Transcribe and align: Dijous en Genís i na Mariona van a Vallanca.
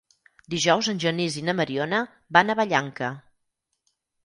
Dijous 0.53 0.89
en 0.93 1.01
Genís 1.03 1.37
i 1.41 1.43
na 1.51 1.55
Mariona 1.59 2.01
van 2.39 2.51
a 2.55 2.59
Vallanca. 2.63 3.13